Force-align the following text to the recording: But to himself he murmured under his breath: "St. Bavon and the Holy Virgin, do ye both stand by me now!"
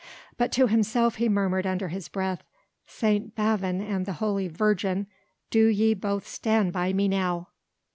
But 0.35 0.51
to 0.53 0.65
himself 0.65 1.17
he 1.17 1.29
murmured 1.29 1.67
under 1.67 1.89
his 1.89 2.07
breath: 2.07 2.41
"St. 2.87 3.35
Bavon 3.35 3.81
and 3.81 4.07
the 4.07 4.13
Holy 4.13 4.47
Virgin, 4.47 5.05
do 5.51 5.67
ye 5.67 5.93
both 5.93 6.25
stand 6.27 6.73
by 6.73 6.91
me 6.91 7.07
now!" 7.07 7.49